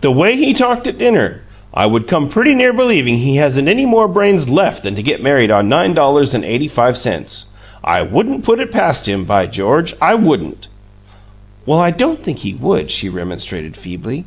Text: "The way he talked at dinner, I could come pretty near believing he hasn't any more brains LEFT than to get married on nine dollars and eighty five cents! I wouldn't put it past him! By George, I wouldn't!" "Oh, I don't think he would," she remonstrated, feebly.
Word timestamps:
"The 0.00 0.10
way 0.10 0.34
he 0.34 0.54
talked 0.54 0.88
at 0.88 0.98
dinner, 0.98 1.42
I 1.72 1.88
could 1.88 2.08
come 2.08 2.28
pretty 2.28 2.52
near 2.52 2.72
believing 2.72 3.18
he 3.18 3.36
hasn't 3.36 3.68
any 3.68 3.86
more 3.86 4.08
brains 4.08 4.48
LEFT 4.48 4.82
than 4.82 4.96
to 4.96 5.04
get 5.04 5.22
married 5.22 5.52
on 5.52 5.68
nine 5.68 5.94
dollars 5.94 6.34
and 6.34 6.44
eighty 6.44 6.66
five 6.66 6.98
cents! 6.98 7.52
I 7.84 8.02
wouldn't 8.02 8.42
put 8.42 8.58
it 8.58 8.72
past 8.72 9.06
him! 9.06 9.24
By 9.24 9.46
George, 9.46 9.94
I 10.02 10.16
wouldn't!" 10.16 10.66
"Oh, 11.64 11.78
I 11.78 11.92
don't 11.92 12.24
think 12.24 12.38
he 12.38 12.54
would," 12.54 12.90
she 12.90 13.08
remonstrated, 13.08 13.76
feebly. 13.76 14.24